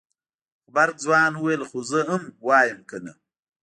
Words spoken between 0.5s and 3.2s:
غبرګ ځوان وويل خو زه ام وايم کنه.